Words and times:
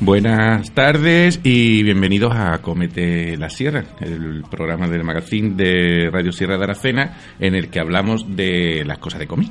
Buenas 0.00 0.70
tardes 0.72 1.40
y 1.44 1.82
bienvenidos 1.82 2.32
a 2.34 2.56
Comete 2.62 3.36
la 3.36 3.50
Sierra, 3.50 3.84
el 4.00 4.42
programa 4.50 4.88
del 4.88 5.04
magazine 5.04 5.54
de 5.54 6.08
Radio 6.10 6.32
Sierra 6.32 6.56
de 6.56 6.64
Aracena 6.64 7.18
en 7.38 7.54
el 7.54 7.68
que 7.68 7.80
hablamos 7.80 8.34
de 8.34 8.82
las 8.86 8.96
cosas 8.96 9.20
de 9.20 9.26
comida 9.26 9.50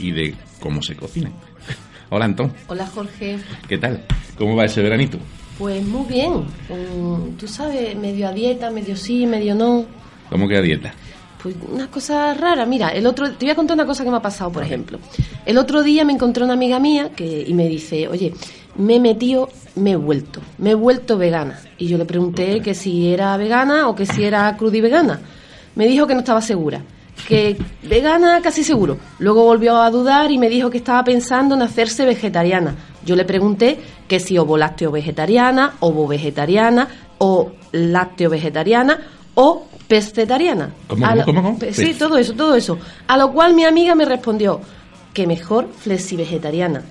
y 0.00 0.10
de 0.10 0.34
cómo 0.58 0.82
se 0.82 0.96
cocina. 0.96 1.30
Hola 2.10 2.24
Antón. 2.24 2.52
Hola 2.66 2.86
Jorge. 2.86 3.38
¿Qué 3.68 3.78
tal? 3.78 4.04
¿Cómo 4.36 4.56
va 4.56 4.64
ese 4.64 4.82
veranito? 4.82 5.18
Pues 5.58 5.84
muy 5.86 6.06
bien. 6.08 6.32
Mm, 6.68 7.36
Tú 7.38 7.46
sabes, 7.46 7.96
medio 7.96 8.26
a 8.28 8.32
dieta, 8.32 8.70
medio 8.70 8.96
sí, 8.96 9.26
medio 9.26 9.54
no. 9.54 9.86
¿Cómo 10.28 10.48
queda 10.48 10.60
dieta? 10.60 10.92
Pues 11.44 11.56
una 11.70 11.90
cosa 11.90 12.32
rara. 12.32 12.64
Mira, 12.64 12.88
el 12.88 13.06
otro, 13.06 13.30
te 13.32 13.44
voy 13.44 13.50
a 13.50 13.54
contar 13.54 13.74
una 13.74 13.84
cosa 13.84 14.02
que 14.02 14.10
me 14.10 14.16
ha 14.16 14.22
pasado, 14.22 14.50
por 14.50 14.62
ejemplo. 14.62 14.98
El 15.44 15.58
otro 15.58 15.82
día 15.82 16.02
me 16.02 16.14
encontré 16.14 16.42
una 16.42 16.54
amiga 16.54 16.78
mía 16.78 17.10
que, 17.14 17.44
y 17.46 17.52
me 17.52 17.68
dice, 17.68 18.08
oye, 18.08 18.32
me 18.76 18.96
he 18.96 19.00
metido, 19.00 19.50
me 19.74 19.90
he 19.90 19.96
vuelto, 19.96 20.40
me 20.56 20.70
he 20.70 20.74
vuelto 20.74 21.18
vegana. 21.18 21.60
Y 21.76 21.86
yo 21.86 21.98
le 21.98 22.06
pregunté 22.06 22.62
que 22.62 22.72
si 22.72 23.12
era 23.12 23.36
vegana 23.36 23.88
o 23.90 23.94
que 23.94 24.06
si 24.06 24.24
era 24.24 24.56
crudi 24.56 24.80
vegana. 24.80 25.20
Me 25.74 25.86
dijo 25.86 26.06
que 26.06 26.14
no 26.14 26.20
estaba 26.20 26.40
segura. 26.40 26.80
Que 27.28 27.58
vegana 27.82 28.40
casi 28.40 28.64
seguro. 28.64 28.96
Luego 29.18 29.44
volvió 29.44 29.76
a 29.76 29.90
dudar 29.90 30.30
y 30.30 30.38
me 30.38 30.48
dijo 30.48 30.70
que 30.70 30.78
estaba 30.78 31.04
pensando 31.04 31.56
en 31.56 31.60
hacerse 31.60 32.06
vegetariana. 32.06 32.74
Yo 33.04 33.16
le 33.16 33.26
pregunté 33.26 33.78
que 34.08 34.18
si 34.18 34.38
ovo 34.38 34.56
lácteo 34.56 34.90
vegetariana, 34.90 35.74
ovo 35.80 36.06
vegetariana 36.06 36.88
o 37.18 37.52
lácteo 37.70 38.30
vegetariana 38.30 38.98
o 39.34 39.64
pescetariana. 39.88 40.70
¿Cómo, 40.88 41.04
A 41.04 41.08
cómo, 41.10 41.16
lo- 41.20 41.24
cómo, 41.26 41.42
cómo? 41.42 41.58
pe- 41.58 41.72
Sí, 41.72 41.94
todo 41.94 42.16
eso, 42.18 42.32
todo 42.34 42.54
eso. 42.54 42.78
A 43.06 43.16
lo 43.16 43.32
cual 43.32 43.54
mi 43.54 43.64
amiga 43.64 43.94
me 43.94 44.04
respondió 44.04 44.60
que 45.12 45.26
mejor 45.26 45.68
flexi 45.78 46.16
vegetariana. 46.16 46.82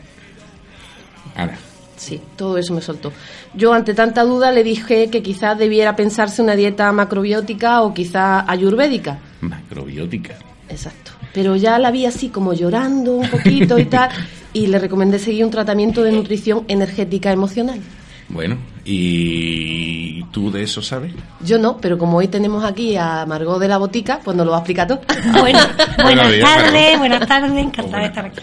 Ahora, 1.35 1.57
Sí, 1.95 2.19
todo 2.35 2.57
eso 2.57 2.73
me 2.73 2.81
soltó. 2.81 3.13
Yo 3.53 3.71
ante 3.71 3.93
tanta 3.93 4.23
duda 4.23 4.51
le 4.51 4.63
dije 4.63 5.09
que 5.09 5.23
quizás 5.23 5.57
debiera 5.57 5.95
pensarse 5.95 6.41
una 6.41 6.53
dieta 6.55 6.91
macrobiótica 6.91 7.81
o 7.81 7.93
quizás 7.93 8.43
ayurvédica. 8.47 9.19
macrobiótica. 9.39 10.35
Exacto. 10.67 11.11
Pero 11.33 11.55
ya 11.55 11.79
la 11.79 11.91
vi 11.91 12.05
así 12.05 12.27
como 12.29 12.53
llorando 12.53 13.13
un 13.15 13.29
poquito 13.29 13.77
y 13.79 13.85
tal 13.85 14.09
y 14.53 14.67
le 14.67 14.79
recomendé 14.79 15.17
seguir 15.17 15.45
un 15.45 15.51
tratamiento 15.51 16.03
de 16.03 16.11
nutrición 16.11 16.65
energética 16.67 17.31
emocional. 17.31 17.79
Bueno, 18.27 18.57
¿y 18.85 20.23
tú 20.25 20.51
de 20.51 20.63
eso 20.63 20.81
sabes? 20.81 21.13
Yo 21.41 21.57
no, 21.57 21.77
pero 21.77 21.97
como 21.97 22.17
hoy 22.17 22.27
tenemos 22.27 22.63
aquí 22.63 22.95
a 22.97 23.25
Margot 23.25 23.59
de 23.59 23.67
la 23.67 23.77
Botica, 23.77 24.19
pues 24.23 24.35
nos 24.35 24.45
lo 24.45 24.51
va 24.51 24.57
a 24.57 24.61
explicar 24.61 24.87
todo. 24.87 25.01
Bueno, 25.39 25.59
buenas 26.03 26.39
tardes, 26.39 26.97
buenas 26.97 27.27
tardes, 27.27 27.51
encantada 27.57 27.99
de 27.99 28.07
estar 28.07 28.25
aquí. 28.25 28.41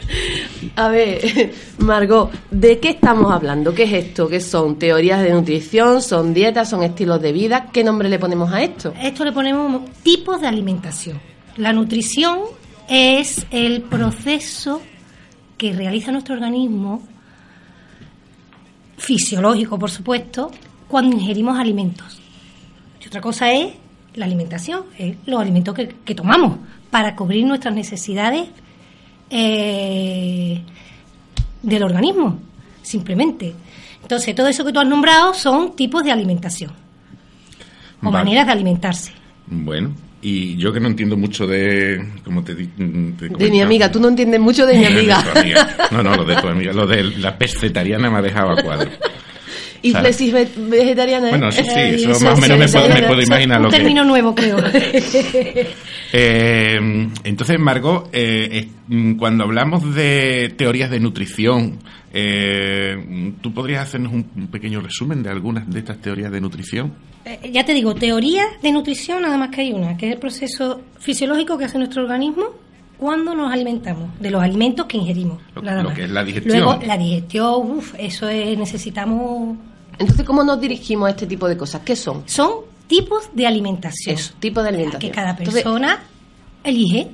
A 0.77 0.89
ver, 0.89 1.53
Margot, 1.79 2.31
¿de 2.51 2.79
qué 2.79 2.91
estamos 2.91 3.33
hablando? 3.33 3.75
¿Qué 3.75 3.85
es 3.85 3.93
esto? 3.93 4.29
¿Qué 4.29 4.41
son 4.41 4.79
teorías 4.79 5.23
de 5.23 5.33
nutrición? 5.33 6.03
¿Son 6.03 6.33
dietas? 6.33 6.71
¿Son 6.71 6.83
estilos 6.83 7.21
de 7.21 7.33
vida? 7.33 7.67
¿Qué 7.73 7.85
nombre 7.85 8.09
le 8.09 8.19
ponemos 8.19 8.53
a 8.53 8.63
esto? 8.63 8.93
Esto 9.01 9.25
le 9.25 9.33
ponemos 9.33 9.83
tipos 10.03 10.41
de 10.41 10.47
alimentación. 10.47 11.21
La 11.57 11.73
nutrición 11.73 12.41
es 12.89 13.47
el 13.51 13.83
proceso 13.83 14.81
que 15.57 15.73
realiza 15.73 16.11
nuestro 16.11 16.35
organismo, 16.35 17.03
fisiológico 19.01 19.79
por 19.79 19.91
supuesto, 19.91 20.51
cuando 20.87 21.17
ingerimos 21.17 21.59
alimentos. 21.59 22.21
Y 23.03 23.07
otra 23.07 23.21
cosa 23.21 23.51
es 23.51 23.73
la 24.15 24.27
alimentación, 24.27 24.85
es 24.99 25.17
los 25.27 25.41
alimentos 25.41 25.75
que, 25.75 25.89
que 26.05 26.15
tomamos 26.15 26.59
para 26.91 27.17
cubrir 27.17 27.47
nuestras 27.47 27.75
necesidades 27.75 28.49
eh, 29.31 30.61
del 31.63 31.83
organismo, 31.83 32.39
simplemente. 32.83 33.55
Entonces, 34.03 34.35
todo 34.35 34.49
eso 34.49 34.65
que 34.65 34.73
tú 34.73 34.81
has 34.81 34.89
nombrado 34.89 35.33
son 35.35 35.77
tipos 35.77 36.05
de 36.05 36.13
alimentación 36.13 36.73
o 38.03 38.11
Vale. 38.11 38.25
maneras 38.25 38.47
de 38.47 38.53
alimentarse. 38.53 39.13
Bueno, 39.47 39.93
y 40.23 40.57
yo 40.57 40.73
que 40.73 40.81
no 40.81 40.89
entiendo 40.89 41.17
mucho 41.17 41.47
de... 41.47 42.05
Como 42.25 42.43
te, 42.45 42.55
di- 42.55 42.67
te 43.19 43.29
De 43.29 43.51
mi 43.51 43.61
amiga, 43.63 43.91
tú 43.91 43.99
no 44.01 44.09
entiendes 44.09 44.41
mucho 44.41 44.67
de 44.67 44.75
mi 44.79 44.85
amiga. 44.87 45.25
amiga. 45.35 45.77
No, 45.91 46.03
no, 46.03 46.17
lo 46.17 46.25
de 46.25 46.37
tu 46.37 46.49
amiga. 46.49 46.73
Lo 46.73 46.87
de 46.87 47.03
la 47.19 47.37
pescetariana 47.39 48.11
me 48.11 48.19
ha 48.19 48.23
dejado 48.23 48.51
a 48.51 48.63
cuadro. 48.63 48.91
¿Y 49.83 49.93
ve- 49.93 50.49
vegetariana? 50.57 51.29
¿eh? 51.29 51.31
Bueno, 51.31 51.51
sí, 51.53 51.63
sí, 51.65 51.71
Eh, 51.75 51.95
eso 51.95 52.11
eso 52.11 52.25
más 52.25 52.33
o 52.33 52.37
sí, 52.37 52.43
menos 52.43 52.59
me 52.59 52.65
eso 52.67 52.79
puedo, 52.79 52.89
me 52.95 53.01
es- 53.01 53.07
puedo 53.07 53.21
eso 53.21 53.29
imaginar 53.33 53.61
lo 53.61 53.67
un 53.69 53.73
que 53.73 53.79
término 53.79 54.05
nuevo, 54.05 54.35
creo. 54.35 54.57
Eh, 56.13 57.09
entonces, 57.25 57.59
Margot, 57.59 58.09
eh, 58.13 58.49
eh, 58.53 58.69
mm, 58.89 59.15
cuando 59.15 59.45
hablamos 59.45 59.95
de 59.95 60.53
teorías 60.57 60.91
de 60.91 60.99
nutrición, 61.01 61.79
eh, 62.13 63.33
¿tú 63.41 63.55
podrías 63.55 63.83
hacernos 63.85 64.13
un, 64.13 64.27
un 64.37 64.49
pequeño 64.49 64.81
resumen 64.81 65.23
de 65.23 65.31
algunas 65.31 65.71
de 65.71 65.79
estas 65.79 65.99
teorías 65.99 66.33
de 66.33 66.41
nutrición? 66.41 66.93
Eh, 67.25 67.51
ya 67.53 67.65
te 67.65 67.75
digo, 67.75 67.95
teoría 67.95 68.45
de 68.63 68.73
nutrición 68.73 69.23
nada 69.23 69.37
más 69.37 69.51
que 69.51 69.61
hay 69.61 69.73
una, 69.73 69.97
que 69.97 70.09
es 70.09 70.15
el 70.15 70.19
proceso 70.19 70.81
fisiológico 70.99 71.57
que 71.57 71.67
hace 71.67 71.79
nuestro 71.79 72.03
organismo 72.03 72.47
cuando 73.01 73.35
nos 73.35 73.51
alimentamos, 73.51 74.11
de 74.21 74.31
los 74.31 74.43
alimentos 74.43 74.85
que 74.87 74.99
ingerimos. 74.99 75.39
Lo- 75.55 75.63
nada 75.63 75.83
lo 75.83 75.89
más. 75.89 75.97
que 75.99 76.05
es 76.05 76.11
la 76.11 76.23
digestión. 76.23 76.59
Luego, 76.61 76.79
la 76.87 76.99
digestión, 76.99 77.71
uff, 77.79 77.95
eso 77.99 78.29
es, 78.29 78.59
necesitamos... 78.59 79.57
Entonces, 79.99 80.25
¿cómo 80.27 80.45
nos 80.45 80.61
dirigimos 80.61 81.07
a 81.09 81.11
este 81.11 81.27
tipo 81.27 81.49
de 81.49 81.57
cosas? 81.57 81.81
¿Qué 81.83 81.97
son? 81.97 82.23
Son 82.27 82.51
tipos 82.87 83.31
de 83.35 83.47
alimentación. 83.47 84.15
Eso, 84.17 84.35
tipo 84.39 84.63
de 84.63 84.69
alimentación. 84.69 85.01
Que 85.11 85.15
cada 85.17 85.31
Entonces, 85.31 85.63
persona 85.63 85.99
elige. 86.63 87.09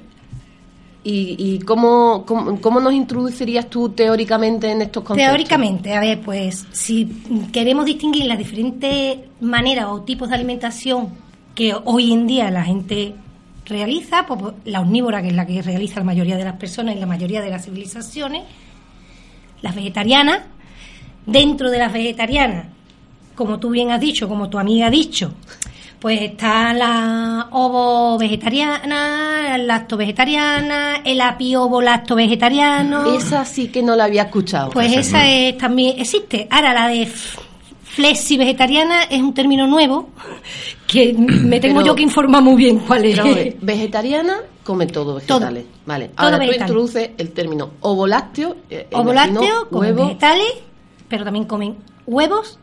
¿Y, 1.05 1.37
y 1.39 1.59
cómo, 1.61 2.25
cómo, 2.27 2.61
cómo 2.61 2.81
nos 2.81 2.93
introducirías 2.93 3.71
tú 3.71 3.91
teóricamente 3.91 4.71
en 4.73 4.83
estos 4.83 5.05
conceptos? 5.05 5.29
Teóricamente, 5.37 5.95
a 5.95 6.01
ver, 6.01 6.21
pues 6.21 6.67
si 6.73 7.07
queremos 7.53 7.85
distinguir 7.87 8.25
las 8.25 8.39
diferentes 8.39 9.19
maneras 9.41 9.87
o 9.89 10.01
tipos 10.03 10.29
de 10.29 10.35
alimentación 10.35 11.11
que 11.55 11.75
hoy 11.85 12.13
en 12.13 12.27
día 12.27 12.51
la 12.51 12.65
gente 12.65 13.15
realiza, 13.67 14.27
pues 14.27 14.55
la 14.65 14.81
omnívora, 14.81 15.23
que 15.23 15.29
es 15.29 15.35
la 15.35 15.47
que 15.47 15.61
realiza 15.63 16.01
la 16.01 16.07
mayoría 16.07 16.37
de 16.37 16.45
las 16.45 16.57
personas 16.57 16.97
y 16.97 17.01
la 17.01 17.07
mayoría 17.07 17.43
de 17.43 17.51
las 17.51 17.65
civilizaciones, 17.65 18.45
las 19.63 19.75
vegetarianas, 19.75 20.43
dentro 21.27 21.71
de 21.71 21.79
las 21.79 21.93
vegetarianas, 21.93 22.67
como 23.35 23.59
tú 23.59 23.71
bien 23.71 23.91
has 23.91 24.01
dicho, 24.01 24.29
como 24.29 24.49
tu 24.49 24.59
amiga 24.59 24.87
ha 24.87 24.91
dicho, 24.91 25.35
pues 25.99 26.21
está 26.23 26.73
la 26.73 27.49
ovo 27.51 28.19
vegetariana, 28.19 29.57
la 29.57 29.59
lacto 29.59 29.97
vegetariana, 29.97 31.01
el 31.05 31.21
apiovo 31.21 31.81
lacto 31.83 32.15
vegetariano. 32.15 33.17
Esa 33.17 33.45
sí 33.45 33.69
que 33.69 33.83
no 33.83 33.97
la 33.97 34.05
había 34.05 34.23
escuchado. 34.23 34.71
Pues 34.71 34.95
Esa 34.95 35.27
es, 35.27 35.59
también 35.59 35.99
existe. 35.99 36.47
Ahora, 36.51 36.73
la 36.73 36.89
de 36.89 37.09
flexi 37.97 38.37
vegetariana 38.37 39.05
es 39.05 39.23
un 39.23 39.33
término 39.33 39.67
nuevo 39.67 40.11
que 40.87 41.15
me 41.15 41.59
tengo 41.61 41.77
Pero- 41.81 41.87
yo 41.87 41.95
que 41.97 42.03
informar 42.03 42.43
muy 42.43 42.57
bien 42.57 42.79
cuál 42.81 43.05
es. 43.07 43.19
Pero, 43.19 43.57
vegetariana 43.63 44.37
come 44.65 44.87
todo 44.87 45.15
vegetales. 45.15 45.65
Vale. 45.87 46.09
Todo 46.09 46.27
Ahora 46.27 46.39
vegetal. 46.39 46.59
tú 46.59 46.73
introduces 46.73 47.11
el 47.17 47.33
término 47.33 47.71
ovo 47.81 48.07
lácteo. 48.07 48.57
eh, 48.69 48.87
Ovo 48.93 49.13
imagino 49.13 49.41
lácteo, 49.41 49.69
comen 49.71 49.91
huevo. 49.95 50.09
vegetales, 50.09 50.47
pero 51.09 51.25
también 51.25 51.47
comen 51.47 51.77
huevos 52.07 52.59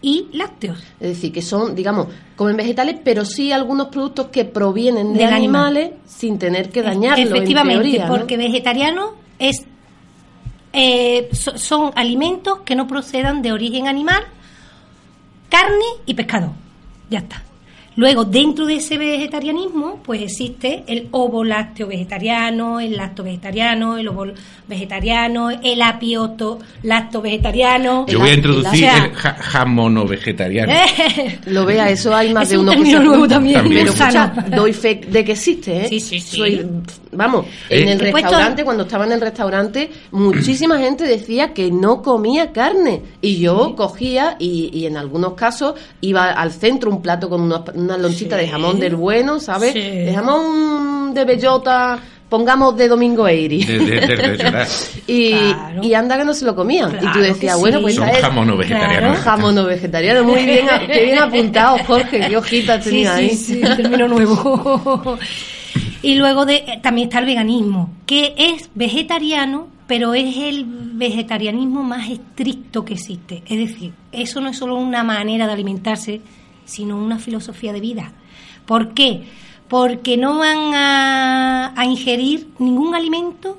y 0.00 0.28
lácteos. 0.32 0.78
Es 1.00 1.08
decir, 1.08 1.32
que 1.32 1.42
son, 1.42 1.74
digamos, 1.74 2.06
comen 2.36 2.56
vegetales, 2.56 2.96
pero 3.04 3.24
sí 3.26 3.52
algunos 3.52 3.88
productos 3.88 4.28
que 4.28 4.44
provienen 4.46 5.12
de 5.14 5.24
animal. 5.24 5.34
animales 5.36 5.90
sin 6.06 6.38
tener 6.38 6.70
que 6.70 6.80
dañarlo. 6.82 7.22
Efectivamente, 7.24 7.84
en 7.84 7.90
teoría, 7.92 8.06
¿no? 8.08 8.14
porque 8.16 8.36
vegetariano 8.38 9.12
es 9.38 9.66
eh, 10.72 11.28
so- 11.32 11.56
son 11.58 11.90
alimentos 11.94 12.60
que 12.64 12.74
no 12.74 12.86
procedan 12.86 13.40
de 13.42 13.52
origen 13.52 13.88
animal, 13.88 14.22
carne 15.48 15.84
y 16.06 16.14
pescado. 16.14 16.52
Ya 17.10 17.20
está. 17.20 17.42
Luego, 17.96 18.24
dentro 18.24 18.66
de 18.66 18.76
ese 18.76 18.98
vegetarianismo, 18.98 20.00
pues 20.04 20.20
existe 20.22 20.84
el 20.86 21.08
ovo 21.12 21.42
lácteo 21.44 21.86
vegetariano, 21.86 22.78
el 22.78 22.96
lacto 22.96 23.22
vegetariano, 23.24 23.96
el 23.96 24.08
ovo 24.08 24.26
vegetariano, 24.68 25.50
el 25.50 25.80
apioto 25.82 26.58
lacto 26.82 27.22
vegetariano. 27.22 28.04
Yo 28.06 28.18
voy 28.18 28.28
a 28.28 28.32
el- 28.32 28.36
introducir 28.38 28.68
o 28.68 28.76
sea- 28.76 29.04
el 29.06 29.12
ja- 29.14 29.34
jamono 29.40 30.06
vegetariano. 30.06 30.72
Lo 31.46 31.64
vea, 31.64 31.88
eso 31.88 32.14
hay 32.14 32.34
más 32.34 32.44
Es 32.44 32.50
de 32.50 32.58
un 32.58 32.64
uno 32.68 32.72
que 32.72 32.76
término 32.78 33.00
nuevo 33.02 33.28
también, 33.28 33.60
También. 33.60 33.86
Pero 33.86 33.94
escucha, 33.94 34.46
doy 34.54 34.72
fe 34.72 35.00
de 35.08 35.24
que 35.24 35.32
existe, 35.32 35.84
¿eh? 35.84 35.88
Sí, 35.88 36.00
sí, 36.00 36.20
sí. 36.20 36.36
Soy- 36.36 36.66
vamos, 37.12 37.46
Eh. 37.70 37.80
en 37.82 37.88
el 37.88 37.98
restaurante, 38.00 38.62
cuando 38.64 38.82
estaba 38.82 39.06
en 39.06 39.12
el 39.12 39.20
restaurante, 39.22 39.90
muchísima 40.10 40.78
gente 40.78 41.04
decía 41.04 41.54
que 41.54 41.70
no 41.70 42.02
comía 42.02 42.52
carne. 42.52 43.02
Y 43.22 43.38
yo 43.38 43.74
cogía 43.74 44.36
y, 44.38 44.70
y 44.72 44.84
en 44.86 44.96
algunos 44.98 45.32
casos 45.32 45.74
iba 46.02 46.30
al 46.30 46.52
centro 46.52 46.90
un 46.90 47.00
plato 47.00 47.30
con 47.30 47.40
una, 47.40 47.64
una 47.86 47.98
lonchita 47.98 48.36
de 48.36 48.48
jamón 48.48 48.78
del 48.78 48.96
bueno, 48.96 49.40
¿sabes? 49.40 49.72
Sí. 49.72 49.80
De 49.80 50.12
jamón 50.14 51.14
de 51.14 51.24
bellota, 51.24 51.98
pongamos 52.28 52.76
de 52.76 52.88
Domingo 52.88 53.26
Eiri. 53.26 53.64
De- 53.64 53.78
de- 53.78 54.00
de- 54.00 54.16
de- 54.16 54.36
de- 54.36 54.66
y, 55.06 55.30
Claro. 55.32 55.82
y 55.82 55.94
anda 55.94 56.18
que 56.18 56.24
no 56.24 56.34
se 56.34 56.44
lo 56.44 56.54
comían. 56.54 56.90
y 56.90 56.94
tú 56.96 57.00
Claro 57.00 57.20
decías, 57.22 57.58
bueno, 57.58 57.78
sí. 57.78 57.82
pues 57.84 57.94
Son 57.94 58.08
es 58.08 58.18
jamono 58.18 58.56
vegetarianos. 58.56 59.18
jamón 59.18 59.54
no 59.54 59.64
vegetariano. 59.64 60.24
Muy 60.24 60.42
bien, 60.44 60.66
qué 60.92 61.04
bien 61.04 61.18
apuntado, 61.18 61.78
Jorge. 61.86 62.20
Qué 62.28 62.36
hojita 62.36 62.74
has 62.74 62.84
Sí, 62.84 62.90
tenido 62.90 63.12
ahí. 63.12 63.28
sí, 63.30 63.36
sí, 63.36 63.62
un 63.62 63.76
término 63.76 64.08
nuevo. 64.08 65.18
y 66.02 66.14
luego 66.16 66.44
de, 66.44 66.56
eh, 66.56 66.80
también 66.82 67.08
está 67.08 67.20
el 67.20 67.26
veganismo, 67.26 67.90
que 68.06 68.34
es 68.36 68.68
vegetariano 68.74 69.68
pero 69.86 70.14
es 70.14 70.36
el 70.36 70.64
vegetarianismo 70.66 71.84
más 71.84 72.10
estricto 72.10 72.84
que 72.84 72.94
existe. 72.94 73.44
Es 73.46 73.56
decir, 73.70 73.92
eso 74.10 74.40
no 74.40 74.48
es 74.48 74.58
solo 74.58 74.74
una 74.74 75.04
manera 75.04 75.46
de 75.46 75.52
alimentarse, 75.52 76.20
sino 76.66 76.96
una 76.98 77.18
filosofía 77.18 77.72
de 77.72 77.80
vida. 77.80 78.12
¿Por 78.66 78.92
qué? 78.92 79.24
Porque 79.68 80.16
no 80.18 80.38
van 80.38 80.74
a, 80.74 81.72
a 81.74 81.84
ingerir 81.86 82.48
ningún 82.58 82.94
alimento 82.94 83.58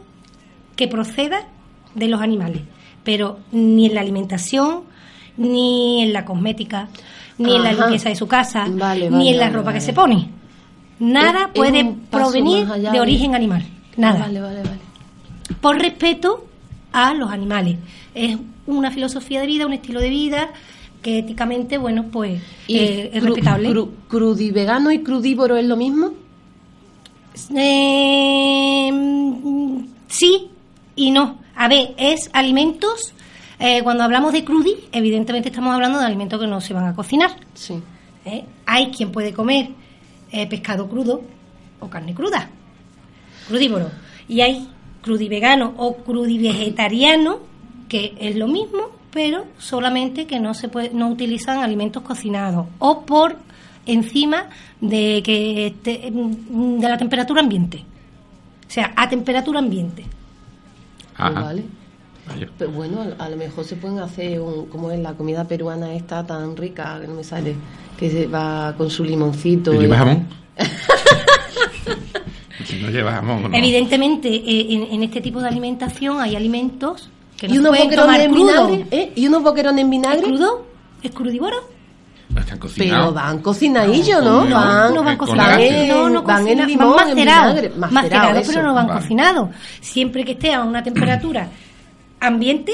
que 0.76 0.88
proceda 0.88 1.48
de 1.96 2.08
los 2.08 2.22
animales, 2.22 2.62
pero 3.04 3.40
ni 3.52 3.88
en 3.88 3.96
la 3.96 4.02
alimentación, 4.02 4.82
ni 5.38 6.04
en 6.04 6.14
la 6.14 6.24
cosmética, 6.24 6.90
ni 7.40 7.56
en 7.56 7.64
la 7.64 7.72
limpieza 7.74 8.10
de 8.10 8.16
su 8.16 8.28
casa, 8.28 8.66
Vale, 8.70 9.10
ni 9.10 9.30
en 9.30 9.38
la 9.38 9.46
vale, 9.46 9.58
ropa 9.58 9.74
que 9.74 9.82
se 9.82 9.94
pone. 9.94 10.30
Nada 11.00 11.46
Es- 11.46 11.60
puede 11.60 11.96
provenir 12.12 12.68
allá 12.72 12.92
de 12.92 13.00
origen 13.00 13.34
animal. 13.36 13.64
Nada. 13.98 14.30
Por 15.62 15.80
respeto 15.80 16.46
a 16.92 17.14
los 17.14 17.32
animales. 17.32 17.78
Es 18.14 18.38
una 18.66 18.92
filosofía 18.92 19.42
de 19.42 19.48
vida, 19.48 19.66
un 19.66 19.74
estilo 19.74 20.00
de 20.00 20.10
vida 20.10 20.50
que 21.02 21.20
éticamente, 21.20 21.78
bueno, 21.78 22.06
pues 22.12 22.42
¿Y 22.68 22.78
eh, 22.78 23.12
es 23.14 23.24
cru- 23.24 23.28
respetable. 23.28 23.70
cru- 23.70 23.90
crudivegano 24.08 24.92
y 24.92 25.04
crudívoro 25.04 25.56
es 25.58 25.66
lo 25.66 25.76
mismo? 25.78 26.12
Eh, 27.56 28.92
sí 30.08 30.50
y 30.96 31.12
no. 31.12 31.40
A 31.56 31.68
ver, 31.68 31.94
es 31.98 32.30
alimentos. 32.34 33.14
eh, 33.60 33.82
cuando 33.84 34.04
hablamos 34.04 34.34
de 34.34 34.44
crudi, 34.44 34.76
evidentemente 34.92 35.50
estamos 35.50 35.74
hablando 35.74 36.00
de 36.00 36.06
alimentos 36.06 36.40
que 36.40 36.48
no 36.48 36.62
se 36.62 36.74
van 36.74 36.86
a 36.86 36.96
cocinar. 36.96 37.32
Sí. 37.56 37.76
¿eh? 38.26 38.46
Hay 38.66 38.92
quien 38.92 39.12
puede 39.12 39.34
comer 39.34 39.70
pescado 40.50 40.88
crudo 40.90 41.22
o 41.80 41.90
carne 41.90 42.14
cruda, 42.14 42.50
crudívoro. 43.48 43.90
Y 44.28 44.42
hay 44.42 44.68
crudivegano 45.02 45.74
o 45.78 45.96
crudivegetariano, 45.98 47.40
que 47.88 48.14
es 48.20 48.36
lo 48.36 48.48
mismo, 48.48 48.90
pero 49.18 49.46
solamente 49.58 50.28
que 50.28 50.40
no 50.40 50.54
se 50.54 50.70
puede, 50.70 50.92
no 50.94 51.08
utilizan 51.10 51.58
alimentos 51.64 52.04
cocinados 52.04 52.68
o 52.78 53.04
por 53.04 53.36
encima 53.88 54.46
de 54.80 55.24
que 55.26 55.66
esté, 55.66 56.12
mm, 56.12 56.78
de 56.78 56.88
la 56.88 57.00
temperatura 57.00 57.42
ambiente. 57.42 57.80
O 58.68 58.70
sea, 58.70 58.94
a 58.96 59.10
temperatura 59.10 59.58
ambiente. 59.58 60.04
Pues 60.04 61.16
Ajá. 61.32 61.42
vale. 61.42 61.64
Vaya. 62.28 62.48
Pero 62.60 62.70
bueno, 62.70 63.02
a- 63.18 63.28
lo 63.28 63.38
mejor 63.38 63.66
se 63.66 63.76
pueden 63.76 63.98
hacer, 63.98 64.40
un, 64.40 64.68
como 64.68 64.92
es 64.92 65.00
la 65.00 65.14
comida 65.16 65.46
peruana 65.46 65.96
esta 65.96 66.24
tan 66.24 66.56
rica, 66.56 67.00
que 67.02 67.08
no 67.08 67.16
me 67.16 67.24
sale, 67.24 67.56
que 67.98 68.12
se 68.12 68.28
va 68.28 68.76
con 68.78 68.92
su 68.92 69.04
limoncito. 69.04 69.74
¿Y 69.74 69.78
y- 69.78 69.80
llevas 69.80 69.98
jamón? 69.98 70.28
si 72.66 72.76
no 72.84 72.92
jamón, 73.16 73.50
¿no? 73.52 73.58
Evidentemente, 73.58 74.30
eh, 74.30 74.68
en, 74.76 74.84
en 74.94 75.02
este 75.04 75.22
tipo 75.22 75.42
de 75.42 75.48
alimentación 75.48 76.20
hay 76.20 76.36
alimentos 76.36 77.10
que 77.38 77.48
no 77.48 77.54
y 77.54 77.58
unos 77.60 77.78
boquerones 77.78 78.20
en 78.22 78.34
vinagre, 78.34 78.86
¿eh? 78.92 79.12
Y 79.16 79.28
unos 79.28 79.44
boquerones 79.44 79.80
en 79.82 79.88
¿Es 79.88 79.92
vinagre. 79.92 80.24
crudo? 80.24 80.66
¿Es 81.04 81.12
crudívoro? 81.12 81.58
No 82.30 82.42
están 82.42 82.60
cocinados. 82.60 83.06
Pero 83.08 83.14
van 83.14 83.40
cocinadillos, 83.42 84.24
¿no? 84.24 84.44
No, 84.44 84.56
van, 84.56 84.94
no 84.94 85.04
van 85.04 85.18
cocinados. 85.18 85.58
gases. 85.58 85.88
No, 85.88 86.10
no 86.10 86.22
van 86.24 86.48
en 86.48 86.68
limón, 86.68 86.96
van 86.96 87.10
en 87.10 87.16
macerados. 87.16 87.56
vinagre. 87.56 87.70
macerados, 87.80 87.94
Macerado, 87.94 88.42
pero 88.48 88.64
no 88.64 88.74
van 88.74 88.88
Vale. 88.88 89.00
cocinados. 89.02 89.50
Siempre 89.80 90.26
que 90.26 90.32
esté 90.34 90.54
a 90.54 90.64
una 90.64 90.84
temperatura 90.84 91.48
ambiente, 92.20 92.74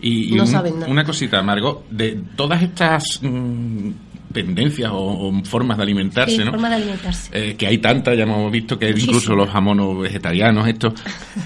Y, 0.00 0.32
y 0.32 0.36
No 0.36 0.42
un- 0.42 0.48
saben 0.48 0.80
nada. 0.80 0.90
una 0.90 1.04
cosita, 1.04 1.40
Margot, 1.42 1.88
de 1.88 2.20
todas 2.36 2.60
estas 2.60 3.20
mm, 3.22 3.90
tendencias 4.32 4.90
o, 4.90 5.28
o 5.28 5.44
formas 5.44 5.76
de 5.76 5.82
alimentarse, 5.84 6.36
sí, 6.36 6.44
¿no? 6.44 6.50
forma 6.50 6.68
de 6.70 6.76
alimentarse. 6.76 7.30
Eh, 7.32 7.54
que 7.56 7.66
hay 7.66 7.78
tantas, 7.78 8.16
ya 8.16 8.24
hemos 8.24 8.50
visto 8.50 8.78
que 8.78 8.86
hay 8.86 8.92
Muchísimo. 8.92 9.12
incluso 9.12 9.34
los 9.34 9.48
jamonos 9.48 10.00
vegetarianos, 10.00 10.66
esto. 10.68 10.92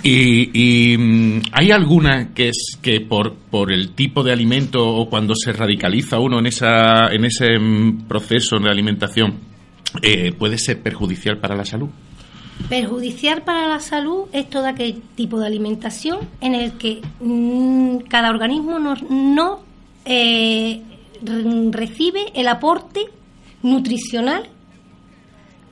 Y, 0.02 0.50
y, 0.92 0.96
mm, 0.96 1.42
hay 1.52 1.70
alguna 1.70 2.32
que 2.32 2.48
es 2.48 2.78
que 2.80 3.00
por, 3.00 3.34
por 3.34 3.72
el 3.72 3.90
tipo 3.90 4.22
de 4.22 4.32
alimento 4.32 4.86
o 4.86 5.08
cuando 5.08 5.34
se 5.34 5.52
radicaliza 5.52 6.18
uno 6.18 6.38
en 6.38 6.46
esa 6.46 7.08
en 7.08 7.24
ese 7.24 7.58
mm, 7.58 8.06
proceso 8.08 8.58
de 8.58 8.70
alimentación 8.70 9.34
eh, 10.02 10.32
puede 10.32 10.58
ser 10.58 10.82
perjudicial 10.82 11.38
para 11.38 11.56
la 11.56 11.64
salud. 11.64 11.88
Perjudicial 12.68 13.42
para 13.42 13.68
la 13.68 13.80
salud 13.80 14.24
es 14.32 14.48
todo 14.48 14.66
aquel 14.66 15.02
tipo 15.14 15.38
de 15.38 15.46
alimentación 15.46 16.20
en 16.40 16.54
el 16.54 16.72
que 16.72 17.00
mm, 17.20 17.98
cada 18.08 18.30
organismo 18.30 18.78
no, 18.78 18.94
no, 19.10 19.60
eh, 20.04 20.82
recibe 21.72 22.32
el 22.34 22.48
aporte 22.48 23.00
nutricional 23.62 24.48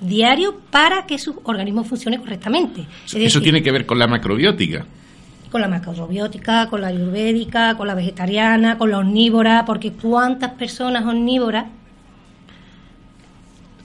diario 0.01 0.57
para 0.71 1.07
que 1.07 1.19
su 1.19 1.41
organismo 1.45 1.85
funcione 1.85 2.19
correctamente. 2.19 2.83
Es 3.07 3.15
Eso 3.15 3.19
decir, 3.19 3.43
tiene 3.43 3.63
que 3.63 3.73
ver 3.73 3.87
con 3.87 3.99
la 3.99 4.07
macrobiótica. 4.07 4.85
con 5.51 5.61
la 5.61 5.69
macrobiótica, 5.69 6.69
con 6.69 6.81
la 6.81 6.89
ayurvédica, 6.89 7.77
con 7.77 7.87
la 7.87 7.95
vegetariana, 7.95 8.77
con 8.77 8.91
la 8.91 8.99
omnívora, 8.99 9.65
porque 9.65 9.93
cuántas 9.93 10.51
personas 10.55 11.05
omnívoras 11.07 11.67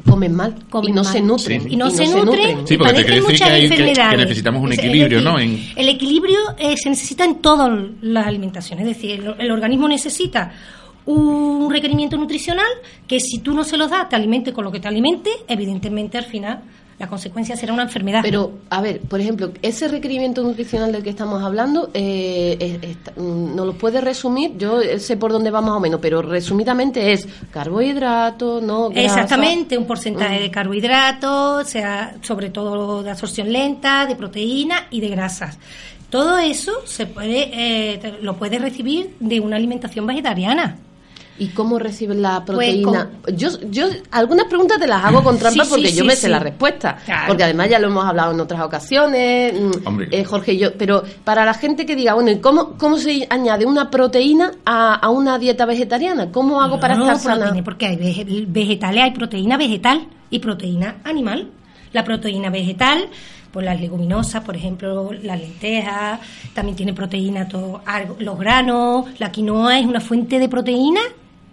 Comen 0.10 0.33
mal 0.33 0.56
Comen 0.69 0.89
y 0.89 0.94
no 0.95 1.04
mal. 1.04 1.13
se 1.13 1.21
nutren. 1.21 1.62
Sí. 1.62 1.68
y 1.71 1.75
no 1.75 1.89
se 1.92 2.07
nutren, 2.07 2.66
Sí, 2.68 2.77
porque 2.77 2.94
te 2.94 3.04
padecen 3.04 3.04
quiere 3.06 3.16
decir 3.16 3.24
muchas 3.31 3.48
que 3.48 3.54
hay- 4.01 4.10
que- 4.12 4.18
necesitamos 4.18 4.63
un 4.63 4.74
equilibrio, 4.74 5.18
decir, 5.19 5.24
¿no? 5.31 5.39
En- 5.39 5.63
El 5.75 5.89
equilibrio 5.89 6.38
eh, 6.57 6.75
se 6.77 6.89
necesita 6.89 7.25
en 7.25 7.36
todas 7.42 7.69
las 8.01 8.25
alimentaciones, 8.25 8.88
es 8.88 8.95
decir, 8.95 9.12
el, 9.19 9.36
el 9.38 9.51
organismo 9.51 9.88
necesita 9.88 10.51
un 11.14 11.70
requerimiento 11.72 12.18
nutricional 12.18 12.68
que 13.08 13.20
si 13.20 13.40
tú 13.40 13.54
no 13.54 13.64
se 13.64 13.78
lo 13.78 13.88
das, 13.88 14.10
te 14.10 14.16
alimente 14.16 14.54
con 14.54 14.64
lo 14.64 14.72
que 14.72 14.80
te 14.80 14.88
alimente, 14.88 15.30
evidentemente 15.48 16.18
al 16.18 16.26
final 16.26 16.62
la 17.00 17.08
consecuencia 17.08 17.56
será 17.56 17.72
una 17.72 17.84
enfermedad. 17.84 18.20
Pero, 18.22 18.52
a 18.70 18.82
ver, 18.82 19.00
por 19.00 19.22
ejemplo, 19.22 19.52
ese 19.62 19.88
requerimiento 19.88 20.44
nutricional 20.44 20.92
del 20.92 21.02
que 21.02 21.10
estamos 21.12 21.42
hablando, 21.42 21.90
eh, 21.94 22.58
es- 22.60 22.90
está- 22.92 23.14
mm, 23.16 23.56
¿nos 23.56 23.66
lo 23.68 23.74
puede 23.78 24.02
resumir? 24.02 24.58
Yo 24.58 24.82
eh, 24.82 25.00
sé 25.00 25.16
por 25.16 25.32
dónde 25.32 25.50
va 25.50 25.62
más 25.62 25.76
o 25.76 25.80
menos, 25.80 26.02
pero 26.02 26.22
resumidamente 26.22 27.14
es 27.14 27.26
carbohidrato, 27.52 28.60
no 28.62 28.90
grasa. 28.90 29.02
Exactamente, 29.22 29.78
un 29.78 29.86
porcentaje 29.86 30.40
Mm. 30.40 30.42
de 30.42 30.52
carbohidratos, 30.52 31.66
o 31.66 31.70
sea, 31.70 32.16
sobre 32.22 32.50
todo 32.50 33.02
de 33.02 33.12
absorción 33.12 33.52
lenta, 33.52 34.06
de 34.06 34.16
proteína 34.18 34.88
y 34.92 35.00
de 35.00 35.07
grasas. 35.10 35.57
Todo 36.10 36.38
eso 36.38 36.74
se 36.86 37.06
puede, 37.06 37.50
eh, 37.54 38.18
lo 38.22 38.36
puedes 38.36 38.62
recibir 38.62 39.16
de 39.22 39.40
una 39.40 39.56
alimentación 39.56 40.06
vegetariana. 40.06 40.78
¿Y 41.40 41.48
cómo 41.48 41.80
reciben 41.80 42.22
la 42.22 42.44
Pues 42.46 42.58
proteína? 42.58 43.10
Yo, 43.34 43.50
yo 43.72 43.88
algunas 44.12 44.46
preguntas 44.48 44.78
te 44.78 44.88
las 44.88 45.04
hago 45.06 45.24
con 45.24 45.38
trampa 45.40 45.64
Sí, 45.64 45.69
sí, 45.69 45.76
porque 45.76 45.92
yo 45.94 46.02
sí, 46.02 46.08
me 46.08 46.16
sé 46.16 46.28
la 46.30 46.40
respuesta. 46.40 46.98
Claro. 47.06 47.28
Porque 47.30 47.44
además 47.46 47.69
ya 47.69 47.80
lo 47.80 47.88
hemos 47.88 48.06
hablado 48.06 48.34
en 48.34 48.40
otras 48.42 48.62
ocasiones, 48.62 49.54
mm, 49.60 49.88
Hombre. 49.88 50.08
eh, 50.12 50.24
Jorge 50.26 50.54
y 50.54 50.58
yo. 50.60 50.74
Pero 50.78 51.04
para 51.24 51.46
la 51.46 51.54
gente 51.54 51.86
que 51.86 51.96
diga, 51.96 52.14
bueno, 52.14 52.30
¿y 52.31 52.40
cómo, 52.40 52.78
cómo 52.78 52.98
se 52.98 53.26
añade 53.30 53.66
una 53.66 53.90
proteína 53.90 54.52
a, 54.66 54.96
a 54.96 55.10
una 55.10 55.40
dieta 55.40 55.66
vegetariana? 55.66 56.31
¿Cómo 56.31 56.62
hago 56.62 56.80
para 56.80 56.96
No, 56.96 57.04
estar 57.04 57.19
sana? 57.19 57.36
proteína, 57.46 57.64
Porque 57.64 57.86
hay 57.88 57.96
vege- 57.96 58.46
vegetales, 58.48 59.04
hay 59.04 59.12
proteína 59.12 59.56
vegetal 59.58 60.08
y 60.30 60.40
proteína 60.40 60.98
animal. 61.06 61.50
La 61.94 62.04
proteína 62.04 62.50
vegetal, 62.50 63.08
pues 63.52 63.66
las 63.66 63.80
leguminosas, 63.81 64.44
por 64.44 64.56
ejemplo, 64.56 65.12
las 65.24 65.40
lentejas, 65.40 66.19
también 66.54 66.76
tiene 66.76 66.94
proteína 66.94 67.48
todo, 67.48 67.81
los 68.19 68.38
granos, 68.38 69.06
la 69.18 69.31
quinoa 69.31 69.80
es 69.80 69.86
una 69.88 70.00
fuente 70.00 70.38
de 70.38 70.48
proteína. 70.50 71.00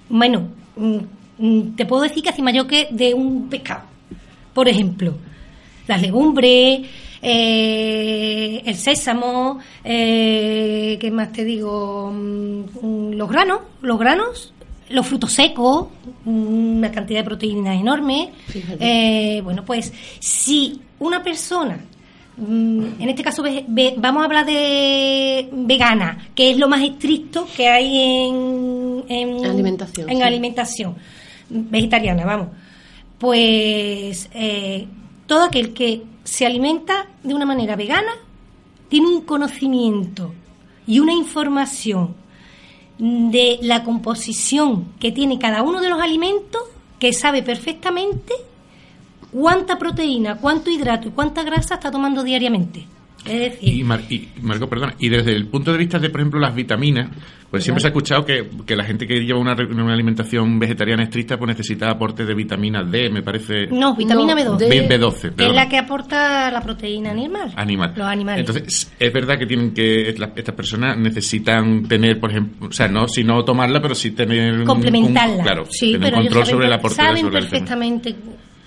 Bueno, 0.09 0.49
mm, 0.77 0.97
mm, 1.39 1.77
te 1.77 1.85
puedo 1.87 2.03
decir 2.03 2.23
que 2.23 2.31
hace 2.31 2.43
mayor 2.43 2.67
que 2.67 2.89
de 2.91 3.15
un 3.15 3.49
pescado. 3.49 3.83
Por 4.55 4.69
ejemplo, 4.69 5.15
las 5.87 6.01
legumbres, 6.01 6.87
eh, 7.23 8.63
el 8.65 8.75
sésamo, 8.75 9.59
eh, 9.85 10.97
¿qué 11.01 11.11
más 11.11 11.33
te 11.33 11.45
digo? 11.45 12.11
Mm, 12.13 13.13
Los 13.13 13.29
granos, 13.29 13.61
los 13.83 13.99
granos, 13.99 14.53
los 14.91 15.07
frutos 15.07 15.33
secos, 15.33 15.89
una 16.25 16.91
cantidad 16.93 17.21
de 17.21 17.25
proteínas 17.25 17.81
enorme. 17.81 18.31
Eh, 18.81 19.41
bueno, 19.43 19.65
pues 19.65 19.93
si 20.21 20.81
una 20.99 21.23
persona, 21.23 21.79
en 22.39 23.09
este 23.09 23.23
caso 23.23 23.43
vamos 23.97 24.23
a 24.23 24.25
hablar 24.27 24.45
de 24.45 25.49
vegana, 25.53 26.29
que 26.35 26.51
es 26.51 26.59
lo 26.59 26.69
más 26.69 26.83
estricto 26.83 27.47
que 27.57 27.69
hay 27.69 27.99
en, 27.99 29.05
en 29.09 29.45
Alimentación, 29.47 30.11
en 30.11 30.17
sí. 30.19 30.23
alimentación 30.23 30.97
vegetariana, 31.49 32.25
vamos. 32.25 32.49
Pues 33.19 34.29
eh, 34.35 34.87
todo 35.27 35.45
aquel 35.45 35.73
que 35.73 36.03
se 36.25 36.45
alimenta 36.45 37.07
de 37.23 37.35
una 37.35 37.47
manera 37.47 37.77
vegana 37.77 38.13
tiene 38.89 39.07
un 39.07 39.23
conocimiento 39.23 40.35
y 40.87 41.01
una 41.01 41.13
información 41.13 42.15
de 42.99 43.59
la 43.63 43.83
composición 43.83 44.93
que 45.01 45.13
tiene 45.13 45.39
cada 45.39 45.63
uno 45.63 45.81
de 45.81 45.89
los 45.89 46.01
alimentos 46.01 46.63
que 46.99 47.13
sabe 47.13 47.43
perfectamente 47.43 48.35
cuánta 49.37 49.77
proteína, 49.77 50.37
cuánto 50.37 50.71
hidrato 50.71 51.09
y 51.09 51.11
cuánta 51.11 51.43
grasa 51.43 51.75
está 51.75 51.91
tomando 51.91 52.25
diariamente. 52.25 52.87
y, 53.61 53.85
Marco, 53.85 54.67
perdona, 54.67 54.95
y 54.99 55.11
desde 55.11 55.33
el 55.33 55.47
punto 55.49 55.73
de 55.73 55.79
vista 55.79 55.99
de, 55.99 56.09
por 56.09 56.21
ejemplo, 56.21 56.41
las 56.41 56.55
vitaminas, 56.55 57.11
pues 57.51 57.63
siempre 57.63 57.83
se 57.83 57.89
ha 57.89 57.91
escuchado 57.91 58.25
que, 58.25 58.49
la 58.75 58.85
gente 58.85 59.07
que 59.07 59.21
lleva 59.21 59.39
una, 59.39 59.53
alimentación 59.93 60.59
vegetariana 60.59 61.03
estricta 61.03 61.37
pues 61.37 61.49
necesita 61.49 61.91
aporte 61.91 62.25
de 62.25 62.35
vitamina 62.35 62.83
D, 62.83 63.11
me 63.11 63.23
parece. 63.23 63.67
No, 63.67 63.95
vitamina 63.95 64.35
B12. 64.35 64.89
B12 64.89 65.33
es 65.37 65.55
la 65.55 65.69
que 65.69 65.79
aporta 65.79 66.51
la 66.51 66.63
proteína 66.63 67.11
animal. 67.11 67.53
Animal. 67.57 67.93
Los 67.95 68.07
animales. 68.07 68.41
Entonces, 68.41 68.91
es 68.99 69.13
verdad 69.13 69.39
que 69.39 69.47
tienen 69.47 69.75
que 69.75 70.09
estas 70.09 70.55
personas 70.55 70.97
necesitan 70.97 71.87
tener, 71.87 72.19
por 72.19 72.31
ejemplo, 72.31 72.69
o 72.69 72.73
sea, 72.73 72.89
no 72.89 73.07
si 73.07 73.23
no 73.23 73.45
tomarla, 73.45 73.83
pero 73.83 73.95
sí 73.95 74.13
tener 74.13 74.65
complementarla. 74.65 75.43
claro, 75.43 75.67
sí, 75.69 75.93
tener 75.93 76.15
control 76.15 76.47
sobre 76.47 76.67
el 76.69 76.73
aporte 76.73 76.97
saben 76.97 77.31
perfectamente 77.31 78.17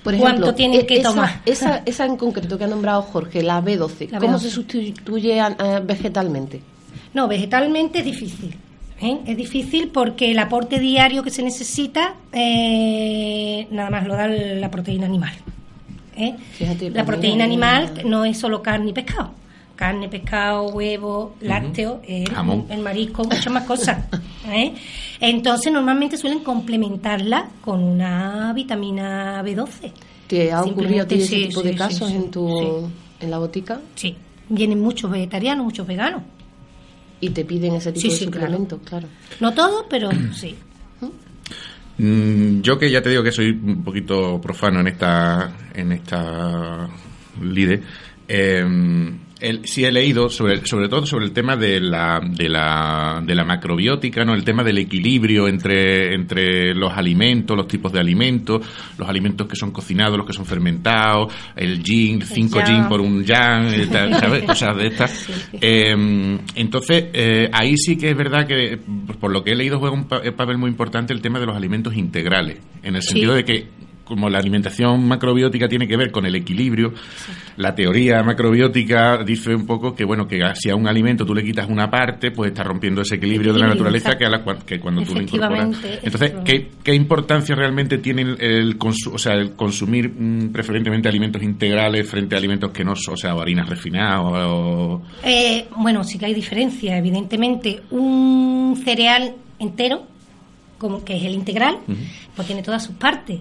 por 0.03 0.13
ejemplo, 0.13 0.35
¿Cuánto 0.37 0.55
tienen 0.55 0.85
que 0.85 0.97
esa, 0.97 1.09
tomar? 1.09 1.41
Esa, 1.45 1.83
esa 1.85 2.05
en 2.05 2.15
concreto 2.15 2.57
que 2.57 2.63
ha 2.63 2.67
nombrado 2.67 3.01
Jorge, 3.01 3.43
la 3.43 3.61
B12, 3.61 4.17
¿cómo 4.19 4.39
se 4.39 4.49
sustituye 4.49 5.41
vegetalmente? 5.83 6.61
No, 7.13 7.27
vegetalmente 7.27 7.99
es 7.99 8.05
difícil. 8.05 8.55
¿eh? 9.01 9.19
Es 9.25 9.35
difícil 9.35 9.89
porque 9.89 10.31
el 10.31 10.39
aporte 10.39 10.79
diario 10.79 11.23
que 11.23 11.31
se 11.31 11.43
necesita 11.43 12.15
eh, 12.31 13.67
nada 13.71 13.89
más 13.89 14.07
lo 14.07 14.15
da 14.15 14.27
la 14.27 14.71
proteína 14.71 15.05
animal. 15.05 15.33
¿eh? 16.15 16.35
la 16.91 17.05
proteína 17.05 17.45
animal 17.45 18.01
no 18.05 18.25
es 18.25 18.37
solo 18.37 18.61
carne 18.61 18.89
y 18.89 18.93
pescado 18.93 19.31
carne, 19.79 20.09
pescado, 20.09 20.67
huevo, 20.71 21.35
lácteo, 21.39 22.01
el 22.05 22.81
marisco, 22.81 23.23
muchas 23.23 23.47
más 23.47 23.63
cosas. 23.63 23.97
¿eh? 24.55 24.73
Entonces, 25.19 25.71
normalmente 25.71 26.17
suelen 26.17 26.39
complementarla 26.39 27.49
con 27.61 27.83
una 27.83 28.53
vitamina 28.53 29.43
B12. 29.43 29.91
¿Te 30.27 30.51
ha 30.51 30.61
ocurrido 30.61 31.03
a 31.03 31.07
ti 31.07 31.15
ese 31.15 31.47
tipo 31.47 31.63
de 31.63 31.75
casos 31.75 32.11
en, 32.11 32.29
tu, 32.29 32.89
en 33.19 33.31
la 33.31 33.39
botica? 33.39 33.81
Sí, 33.95 34.15
vienen 34.47 34.79
muchos 34.79 35.09
vegetarianos, 35.09 35.65
muchos 35.65 35.87
veganos. 35.87 36.21
Y 37.21 37.31
te 37.31 37.43
piden 37.43 37.75
ese 37.75 37.91
tipo 37.91 38.09
de 38.09 38.15
suplementos, 38.15 38.79
claro. 38.83 39.07
No 39.39 39.53
todos, 39.53 39.85
pero 39.89 40.09
sí. 40.33 40.55
Mm, 41.97 42.61
yo 42.61 42.79
que 42.79 42.89
ya 42.89 43.01
te 43.01 43.09
digo 43.09 43.23
que 43.23 43.31
soy 43.31 43.49
un 43.49 43.83
poquito 43.83 44.39
profano 44.39 44.79
en 44.79 44.87
esta 44.87 45.53
en 45.73 45.91
esta 45.91 46.87
lide, 47.41 47.81
eh, 48.27 48.65
el, 49.39 49.65
sí 49.65 49.85
he 49.85 49.91
leído 49.91 50.29
sobre, 50.29 50.65
sobre 50.65 50.89
todo 50.89 51.05
sobre 51.05 51.25
el 51.25 51.31
tema 51.31 51.55
de 51.55 51.79
la, 51.79 52.19
de 52.23 52.49
la, 52.49 53.21
de 53.25 53.35
la 53.35 53.43
macrobiótica, 53.43 54.23
¿no? 54.25 54.33
El 54.33 54.43
tema 54.43 54.63
del 54.63 54.77
equilibrio 54.77 55.47
entre, 55.47 56.13
entre 56.13 56.73
los 56.75 56.91
alimentos, 56.93 57.55
los 57.55 57.67
tipos 57.67 57.91
de 57.91 57.99
alimentos, 57.99 58.65
los 58.97 59.07
alimentos 59.07 59.47
que 59.47 59.55
son 59.55 59.71
cocinados, 59.71 60.17
los 60.17 60.27
que 60.27 60.33
son 60.33 60.45
fermentados, 60.45 61.33
el 61.55 61.81
yin, 61.81 62.21
cinco 62.21 62.61
yin 62.65 62.87
por 62.87 63.01
un 63.01 63.23
yang, 63.23 63.67
eh, 63.67 63.87
¿sabes? 64.19 64.43
Cosas 64.43 64.75
de 64.77 64.87
estas. 64.87 65.29
Em, 65.53 66.39
entonces, 66.55 67.05
eh, 67.13 67.49
ahí 67.51 67.77
sí 67.77 67.97
que 67.97 68.11
es 68.11 68.17
verdad 68.17 68.45
que, 68.45 68.79
por 69.19 69.31
lo 69.31 69.43
que 69.43 69.51
he 69.51 69.55
leído, 69.55 69.79
juega 69.79 69.95
un 69.95 70.07
papel 70.07 70.57
muy 70.57 70.69
importante 70.69 71.13
el 71.13 71.21
tema 71.21 71.39
de 71.39 71.45
los 71.45 71.55
alimentos 71.55 71.95
integrales, 71.95 72.59
en 72.83 72.95
el 72.95 73.01
sentido 73.01 73.33
de 73.33 73.43
que 73.43 73.88
como 74.09 74.29
la 74.29 74.39
alimentación 74.39 75.07
macrobiótica 75.07 75.67
tiene 75.69 75.87
que 75.87 75.95
ver 75.95 76.11
con 76.11 76.25
el 76.25 76.35
equilibrio, 76.35 76.93
la 77.57 77.75
teoría 77.75 78.21
macrobiótica 78.23 79.23
dice 79.23 79.55
un 79.55 79.65
poco 79.65 79.95
que 79.95 80.03
bueno 80.03 80.27
que 80.27 80.41
si 80.55 80.69
a 80.69 80.75
un 80.75 80.87
alimento 80.87 81.25
tú 81.25 81.33
le 81.33 81.43
quitas 81.43 81.69
una 81.69 81.89
parte, 81.89 82.31
pues 82.31 82.51
está 82.51 82.63
rompiendo 82.63 83.01
ese 83.01 83.15
equilibrio, 83.15 83.53
de 83.53 83.59
la 83.59 83.67
naturaleza 83.67 84.17
que, 84.17 84.25
a 84.25 84.29
la, 84.29 84.43
que 84.65 84.79
cuando 84.79 85.03
tú 85.03 85.13
lo 85.13 85.21
incorporas. 85.21 85.77
Entonces, 86.03 86.33
¿qué, 86.43 86.93
importancia 86.95 87.55
realmente 87.55 87.99
tiene 87.99 88.21
el, 88.39 88.77
o 88.81 89.17
sea, 89.17 89.33
el 89.33 89.53
consumir 89.53 90.09
mm, 90.09 90.51
preferentemente 90.51 91.07
alimentos 91.07 91.41
integrales 91.43 92.09
frente 92.09 92.35
a 92.35 92.39
alimentos 92.39 92.71
que 92.71 92.83
no, 92.83 92.93
o 92.93 93.17
sea, 93.17 93.33
harinas 93.33 93.69
refinadas 93.69 94.21
o... 94.23 95.03
Eh, 95.23 95.67
bueno, 95.77 96.03
sí 96.03 96.17
que 96.17 96.25
hay 96.25 96.33
diferencia, 96.33 96.97
evidentemente. 96.97 97.81
Un 97.91 98.81
cereal 98.83 99.35
entero, 99.59 100.07
como 100.79 101.03
que 101.05 101.15
es 101.15 101.23
el 101.23 101.33
integral, 101.33 101.77
pues 102.35 102.47
tiene 102.47 102.63
todas 102.63 102.83
sus 102.83 102.95
partes 102.95 103.39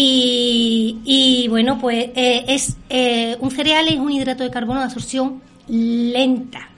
y, 0.00 1.46
bueno, 1.48 1.78
pues 1.80 2.10
eh, 2.14 2.44
es 2.46 2.76
eh, 2.88 3.36
un 3.40 3.50
cereal 3.50 3.88
es 3.88 3.98
un 3.98 4.12
hidrato 4.12 4.44
de 4.44 4.50
carbono 4.50 4.78
de 4.78 4.86
absorción 4.86 5.42
lenta. 5.66 6.68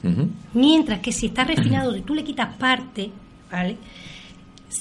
Mientras 0.55 1.01
que 1.01 1.13
si 1.13 1.27
está 1.27 1.45
refinado 1.45 1.95
y 1.95 2.01
tú 2.01 2.15
le 2.15 2.25
quitas 2.25 2.57
parte, 2.57 3.11
¿vale? 3.53 3.77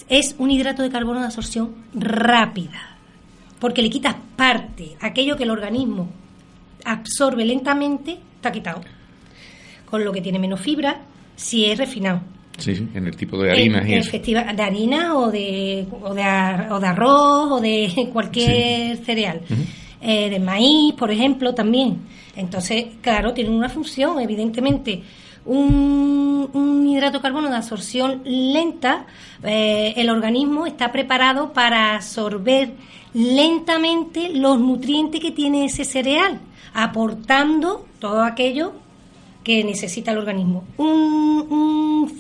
Es 0.08 0.36
un 0.38 0.52
hidrato 0.52 0.82
de 0.82 0.90
carbono 0.90 1.20
de 1.20 1.26
absorción 1.26 1.76
rápida. 1.94 2.98
Porque 3.60 3.82
le 3.82 3.90
quitas 3.90 4.16
parte, 4.38 4.96
aquello 5.02 5.36
que 5.36 5.44
el 5.44 5.52
organismo 5.52 6.10
absorbe 6.86 7.44
lentamente, 7.44 8.20
está 8.36 8.54
quitado. 8.54 8.82
Con 9.90 10.06
lo 10.06 10.14
que 10.14 10.22
tiene 10.22 10.40
menos 10.40 10.62
fibra 10.62 11.02
si 11.36 11.66
es 11.66 11.78
refinado. 11.78 12.22
Sí, 12.60 12.88
en 12.94 13.08
el 13.08 13.16
tipo 13.16 13.42
de 13.42 13.52
harinas 13.52 13.88
y 13.88 13.94
eso. 13.94 14.18
de 14.18 14.62
harina 14.62 15.18
o 15.18 15.32
de, 15.32 15.88
o 16.02 16.14
de, 16.14 16.24
arroz 16.24 17.52
o 17.52 17.60
de 17.60 18.10
cualquier 18.14 18.98
cereal. 18.98 19.42
Eh, 20.02 20.30
de 20.30 20.40
maíz, 20.40 20.94
por 20.94 21.12
ejemplo, 21.12 21.54
también. 21.54 22.00
Entonces, 22.36 22.86
claro, 23.02 23.34
tienen 23.34 23.54
una 23.54 23.70
función, 23.70 24.20
evidentemente. 24.20 25.02
Un, 25.46 26.50
un 26.54 26.88
hidrato 26.88 27.18
de 27.18 27.22
carbono 27.22 27.50
de 27.50 27.56
absorción 27.56 28.22
lenta, 28.24 29.06
eh, 29.44 29.94
el 29.98 30.10
organismo 30.10 30.66
está 30.66 30.92
preparado 30.92 31.54
para 31.54 31.96
absorber 31.96 32.72
lentamente 33.14 34.30
los 34.30 34.60
nutrientes 34.60 35.20
que 35.20 35.32
tiene 35.32 35.66
ese 35.66 35.84
cereal, 35.84 36.40
aportando 36.74 37.86
todo 38.00 38.24
aquello 38.24 38.74
que 39.44 39.64
necesita 39.64 40.12
el 40.12 40.18
organismo. 40.18 40.64
Un, 40.78 41.20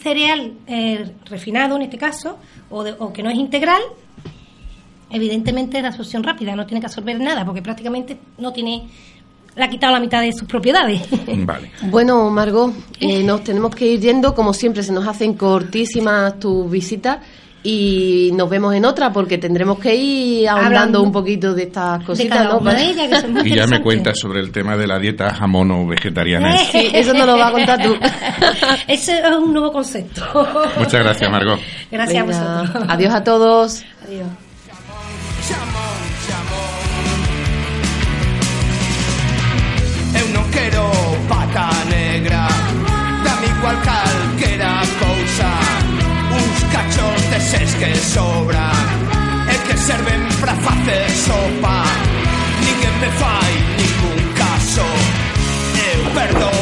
cereal 0.01 0.53
eh, 0.67 1.11
refinado, 1.25 1.75
en 1.75 1.81
este 1.81 1.97
caso, 1.97 2.37
o, 2.69 2.83
o 2.83 3.11
que 3.11 3.21
no 3.21 3.29
es 3.29 3.37
integral, 3.37 3.81
evidentemente 5.09 5.77
es 5.77 5.83
de 5.83 5.89
absorción 5.89 6.23
rápida, 6.23 6.55
no 6.55 6.65
tiene 6.65 6.79
que 6.79 6.85
absorber 6.85 7.19
nada, 7.19 7.43
porque 7.43 7.61
prácticamente 7.61 8.17
no 8.37 8.53
tiene 8.53 8.87
le 9.55 9.65
ha 9.65 9.69
quitado 9.69 9.93
la 9.93 9.99
mitad 9.99 10.21
de 10.21 10.31
sus 10.31 10.47
propiedades. 10.47 11.01
Vale. 11.45 11.71
Bueno, 11.89 12.29
Margot, 12.29 12.73
eh, 12.99 13.23
nos 13.23 13.43
tenemos 13.43 13.75
que 13.75 13.87
ir 13.87 13.99
yendo. 13.99 14.33
Como 14.33 14.53
siempre, 14.53 14.83
se 14.83 14.93
nos 14.93 15.05
hacen 15.05 15.33
cortísimas 15.33 16.39
tus 16.39 16.69
visitas 16.71 17.19
y 17.63 18.31
nos 18.33 18.49
vemos 18.49 18.73
en 18.73 18.85
otra 18.85 19.11
porque 19.11 19.37
tendremos 19.37 19.79
que 19.79 19.95
ir 19.95 20.47
hablando 20.47 21.01
un 21.01 21.11
poquito 21.11 21.53
de 21.53 21.63
estas 21.63 22.03
cositas, 22.03 22.45
¿no? 22.45 22.61
y 23.45 23.55
ya 23.55 23.67
me 23.67 23.81
cuentas 23.81 24.17
sobre 24.19 24.39
el 24.39 24.51
tema 24.51 24.77
de 24.77 24.87
la 24.87 24.97
dieta 24.99 25.33
jamón 25.33 25.71
o 25.71 25.87
vegetariana. 25.87 26.57
Sí, 26.57 26.89
eso 26.93 27.13
nos 27.13 27.25
lo 27.25 27.37
va 27.37 27.47
a 27.47 27.51
contar 27.51 27.81
tú. 27.81 27.95
Ese 28.87 29.19
es 29.19 29.35
un 29.35 29.53
nuevo 29.53 29.71
concepto. 29.71 30.21
Muchas 30.77 31.01
gracias, 31.03 31.29
Margot. 31.29 31.59
Gracias 31.91 32.21
a 32.21 32.25
vosotros. 32.25 32.85
Adiós 32.87 33.13
a 33.13 33.23
todos. 33.23 33.83
Adiós. 34.07 34.27
es 47.53 47.73
que 47.75 47.95
sobra 47.95 48.71
e 49.51 49.67
que 49.67 49.77
serven 49.77 50.21
para 50.39 50.55
facer 50.55 51.09
sopa 51.09 51.83
Ninguén 52.61 52.95
me 53.01 53.09
fai 53.21 53.53
ningún 53.77 54.33
caso. 54.33 54.85
Eu 55.91 56.01
perdón 56.13 56.58